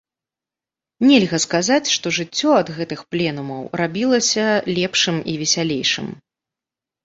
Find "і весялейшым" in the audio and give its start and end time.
5.31-6.07